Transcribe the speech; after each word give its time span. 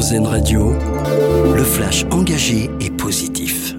Radio, 0.00 0.72
le 1.54 1.62
flash 1.62 2.06
engagé 2.10 2.70
et 2.80 2.88
positif. 2.88 3.74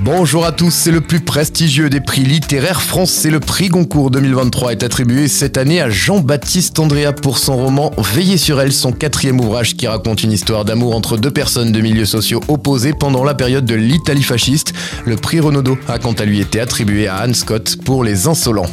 Bonjour 0.00 0.46
à 0.46 0.52
tous, 0.52 0.70
c'est 0.70 0.90
le 0.90 1.02
plus 1.02 1.20
prestigieux 1.20 1.90
des 1.90 2.00
prix 2.00 2.22
littéraires 2.22 2.80
français. 2.80 3.28
Le 3.28 3.38
prix 3.38 3.68
Goncourt 3.68 4.10
2023 4.10 4.72
est 4.72 4.82
attribué 4.82 5.28
cette 5.28 5.58
année 5.58 5.82
à 5.82 5.90
Jean-Baptiste 5.90 6.78
Andrea 6.78 7.12
pour 7.12 7.36
son 7.36 7.58
roman 7.58 7.90
Veiller 7.98 8.38
sur 8.38 8.62
elle, 8.62 8.72
son 8.72 8.92
quatrième 8.92 9.38
ouvrage 9.40 9.76
qui 9.76 9.86
raconte 9.86 10.22
une 10.22 10.32
histoire 10.32 10.64
d'amour 10.64 10.96
entre 10.96 11.18
deux 11.18 11.32
personnes 11.32 11.70
de 11.70 11.80
milieux 11.82 12.06
sociaux 12.06 12.40
opposés 12.48 12.94
pendant 12.98 13.24
la 13.24 13.34
période 13.34 13.66
de 13.66 13.74
l'Italie 13.74 14.22
fasciste. 14.22 14.72
Le 15.04 15.16
prix 15.16 15.40
Renaudot 15.40 15.76
a 15.86 15.98
quant 15.98 16.14
à 16.14 16.24
lui 16.24 16.40
été 16.40 16.60
attribué 16.60 17.08
à 17.08 17.16
Anne 17.16 17.34
Scott 17.34 17.76
pour 17.84 18.04
Les 18.04 18.26
Insolents. 18.26 18.70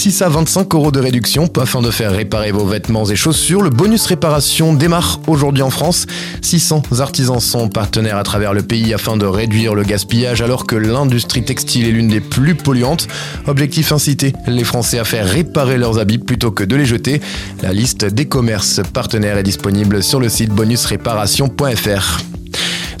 6 0.00 0.22
à 0.22 0.30
25 0.30 0.74
euros 0.74 0.90
de 0.90 0.98
réduction 0.98 1.46
afin 1.60 1.82
de 1.82 1.90
faire 1.90 2.12
réparer 2.12 2.52
vos 2.52 2.64
vêtements 2.64 3.04
et 3.04 3.16
chaussures. 3.16 3.60
Le 3.60 3.68
bonus 3.68 4.06
réparation 4.06 4.72
démarre 4.72 5.20
aujourd'hui 5.26 5.62
en 5.62 5.68
France. 5.68 6.06
600 6.40 6.84
artisans 7.00 7.38
sont 7.38 7.68
partenaires 7.68 8.16
à 8.16 8.22
travers 8.22 8.54
le 8.54 8.62
pays 8.62 8.94
afin 8.94 9.18
de 9.18 9.26
réduire 9.26 9.74
le 9.74 9.82
gaspillage 9.82 10.40
alors 10.40 10.64
que 10.64 10.74
l'industrie 10.74 11.44
textile 11.44 11.86
est 11.86 11.90
l'une 11.90 12.08
des 12.08 12.22
plus 12.22 12.54
polluantes. 12.54 13.08
Objectif 13.46 13.92
inciter 13.92 14.32
les 14.46 14.64
Français 14.64 14.98
à 14.98 15.04
faire 15.04 15.26
réparer 15.26 15.76
leurs 15.76 15.98
habits 15.98 16.16
plutôt 16.16 16.50
que 16.50 16.64
de 16.64 16.76
les 16.76 16.86
jeter. 16.86 17.20
La 17.62 17.74
liste 17.74 18.06
des 18.06 18.24
commerces 18.24 18.80
partenaires 18.94 19.36
est 19.36 19.42
disponible 19.42 20.02
sur 20.02 20.18
le 20.18 20.30
site 20.30 20.48
bonusréparation.fr. 20.48 22.29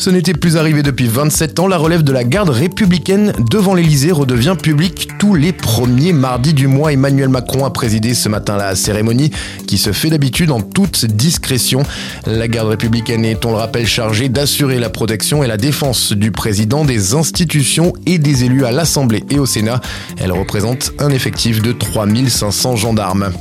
Ce 0.00 0.08
n'était 0.08 0.32
plus 0.32 0.56
arrivé 0.56 0.82
depuis 0.82 1.08
27 1.08 1.58
ans. 1.58 1.66
La 1.66 1.76
relève 1.76 2.02
de 2.02 2.10
la 2.10 2.24
garde 2.24 2.48
républicaine 2.48 3.34
devant 3.50 3.74
l'Elysée 3.74 4.12
redevient 4.12 4.56
publique 4.60 5.10
tous 5.18 5.34
les 5.34 5.52
premiers 5.52 6.14
mardis 6.14 6.54
du 6.54 6.68
mois. 6.68 6.94
Emmanuel 6.94 7.28
Macron 7.28 7.66
a 7.66 7.70
présidé 7.70 8.14
ce 8.14 8.30
matin 8.30 8.56
la 8.56 8.74
cérémonie 8.76 9.30
qui 9.66 9.76
se 9.76 9.92
fait 9.92 10.08
d'habitude 10.08 10.52
en 10.52 10.62
toute 10.62 11.04
discrétion. 11.04 11.82
La 12.24 12.48
garde 12.48 12.68
républicaine 12.68 13.26
est, 13.26 13.44
on 13.44 13.50
le 13.50 13.58
rappelle, 13.58 13.86
chargée 13.86 14.30
d'assurer 14.30 14.78
la 14.78 14.88
protection 14.88 15.44
et 15.44 15.46
la 15.46 15.58
défense 15.58 16.14
du 16.14 16.32
président, 16.32 16.86
des 16.86 17.14
institutions 17.14 17.92
et 18.06 18.16
des 18.16 18.44
élus 18.44 18.64
à 18.64 18.70
l'Assemblée 18.70 19.24
et 19.28 19.38
au 19.38 19.44
Sénat. 19.44 19.82
Elle 20.16 20.32
représente 20.32 20.92
un 20.98 21.10
effectif 21.10 21.60
de 21.60 21.72
3500 21.72 22.76
gendarmes. 22.76 23.32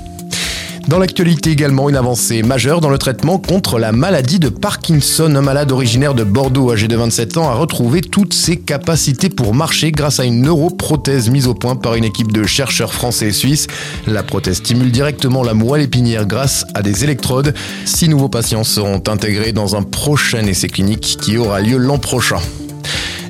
Dans 0.90 0.98
l'actualité 0.98 1.52
également, 1.52 1.88
une 1.88 1.95
avancée 1.95 2.42
majeure 2.42 2.82
dans 2.82 2.90
le 2.90 2.98
traitement 2.98 3.38
contre 3.38 3.78
la 3.78 3.92
maladie 3.92 4.40
de 4.40 4.50
Parkinson. 4.50 5.36
Un 5.36 5.42
malade 5.44 5.72
originaire 5.72 6.16
de 6.16 6.23
Bordeaux, 6.23 6.72
âgé 6.72 6.88
de 6.88 6.95
27 6.95 7.38
ans, 7.38 7.48
a 7.48 7.54
retrouvé 7.54 8.02
toutes 8.02 8.34
ses 8.34 8.58
capacités 8.58 9.30
pour 9.30 9.54
marcher 9.54 9.92
grâce 9.92 10.20
à 10.20 10.26
une 10.26 10.42
neuroprothèse 10.42 11.30
mise 11.30 11.45
au 11.45 11.54
point 11.54 11.76
par 11.76 11.94
une 11.94 12.06
équipe 12.06 12.32
de 12.32 12.44
chercheurs 12.44 12.92
français 12.92 13.28
et 13.28 13.32
suisses. 13.32 13.67
La 14.08 14.23
prothèse 14.23 14.58
stimule 14.58 14.90
directement 14.90 15.44
la 15.44 15.54
moelle 15.54 15.84
épinière 15.84 16.26
grâce 16.26 16.66
à 16.73 16.82
des 16.82 17.04
électrodes. 17.04 17.54
Six 17.86 18.10
nouveaux 18.10 18.30
patients 18.30 18.64
seront 18.64 19.04
intégrés 19.08 19.52
dans 19.52 19.76
un 19.76 19.84
prochain 19.84 20.44
essai 20.48 20.70
clinique 20.70 21.17
qui 21.22 21.38
aura 21.38 21.62
lieu 21.62 21.78
l'an 21.78 22.00
prochain. 22.00 22.40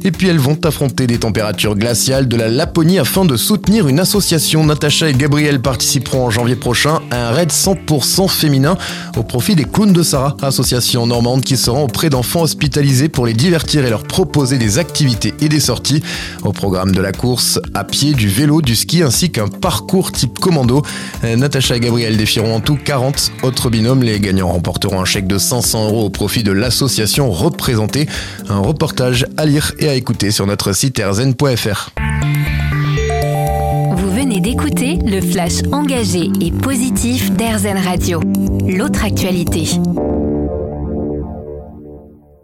Et 0.03 0.11
puis 0.11 0.28
elles 0.28 0.39
vont 0.39 0.58
affronter 0.64 1.08
des 1.08 1.17
températures 1.17 1.75
glaciales 1.75 2.28
de 2.28 2.38
la 2.38 2.50
Laponie 2.50 3.00
afin 3.00 3.25
de 3.25 3.36
soutenir 3.36 3.88
une 3.88 4.00
association. 4.00 4.64
Natacha 4.66 5.09
et 5.09 5.14
Gabriel 5.14 5.61
participeront 5.61 6.25
en 6.25 6.30
janvier 6.30 6.56
prochain 6.56 7.00
à 7.11 7.30
un 7.30 7.31
raid 7.31 7.50
100% 7.50 8.28
féminin 8.30 8.78
au 9.17 9.23
profit 9.23 9.56
des 9.56 9.66
clowns 9.66 9.94
de 9.94 10.03
Sarah, 10.03 10.38
association 10.41 11.06
normande 11.06 11.44
qui 11.44 11.58
seront 11.58 11.83
auprès 11.83 12.09
d'enfants 12.09 12.41
hospitalisés 12.41 13.09
pour 13.09 13.25
les 13.25 13.33
divertir 13.33 13.86
et 13.86 13.89
leur 13.89 14.03
proposer 14.03 14.58
des 14.58 14.80
activités 14.80 15.33
et 15.41 15.50
des 15.50 15.59
sorties. 15.59 16.02
Au 16.44 16.52
programme 16.52 16.94
de 16.94 17.02
la 17.02 17.11
course, 17.11 17.59
à 17.73 17.84
pied, 17.84 18.13
du 18.13 18.28
vélo, 18.28 18.61
du 18.61 18.75
ski 18.75 19.03
ainsi 19.03 19.31
qu'un 19.31 19.47
parcours 19.47 20.11
type 20.11 20.39
commando. 20.39 20.84
Natacha 21.23 21.75
et 21.75 21.80
Gabriel 21.80 22.17
défieront 22.17 22.56
en 22.56 22.59
tout 22.59 22.78
40 22.84 23.31
autres 23.44 23.69
binômes. 23.69 24.03
Les 24.03 24.19
gagnants 24.19 24.50
remporteront 24.50 25.02
un 25.02 25.06
chèque 25.06 25.28
de 25.28 25.38
500 25.38 25.89
euros 25.89 26.06
au 26.06 26.09
profit 26.09 26.44
de 26.44 26.52
l'association 26.52 27.31
représentée. 27.31 28.08
Un 28.50 28.59
reportage 28.59 29.25
à 29.38 29.45
lire 29.45 29.73
et 29.80 29.89
à 29.89 29.89
écouter 29.95 30.32
sur 30.32 30.45
notre 30.45 30.73
site 30.73 31.00
erzen.fr. 31.00 31.90
Vous 33.96 34.12
venez 34.12 34.40
d'écouter 34.40 34.97
le 35.06 35.22
flash 35.22 35.62
engagé 35.72 36.30
et 36.41 36.52
positif 36.52 37.31
d'Airzen 37.31 37.78
Radio. 37.78 38.22
L'autre 38.68 39.03
actualité. 39.03 39.66